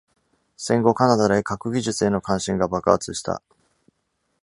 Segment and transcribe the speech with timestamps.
[0.57, 3.43] 戦後カナダで核技術への関心が爆発した。